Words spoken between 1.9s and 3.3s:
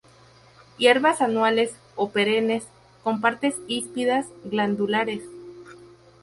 o perennes con